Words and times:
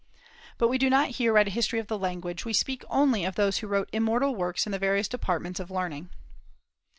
But 0.57 0.67
we 0.69 0.79
do 0.79 0.89
not 0.89 1.09
here 1.09 1.31
write 1.33 1.47
a 1.47 1.51
history 1.51 1.77
of 1.77 1.85
the 1.85 1.95
language; 1.95 2.43
we 2.43 2.53
speak 2.53 2.83
only 2.89 3.23
of 3.23 3.35
those 3.35 3.59
who 3.59 3.67
wrote 3.67 3.87
immortal 3.93 4.33
works 4.35 4.65
in 4.65 4.71
the 4.71 4.79
various 4.79 5.07
departments 5.07 5.59
of 5.59 5.69
learning. 5.69 6.09